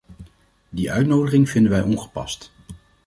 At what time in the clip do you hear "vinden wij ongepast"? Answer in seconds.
1.49-2.51